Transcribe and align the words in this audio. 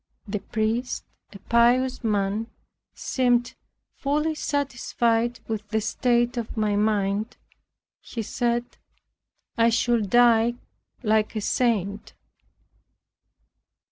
The 0.27 0.39
priest, 0.39 1.05
a 1.31 1.37
pious 1.37 2.03
man, 2.03 2.47
seemed 2.91 3.53
fully 3.97 4.33
satisfied 4.33 5.41
with 5.47 5.67
the 5.69 5.79
state 5.79 6.37
of 6.37 6.57
my 6.57 6.75
mind. 6.75 7.37
He 7.99 8.23
said, 8.23 8.65
"I 9.59 9.69
should 9.69 10.09
die 10.09 10.55
like 11.03 11.35
a 11.35 11.41
saint." 11.41 12.15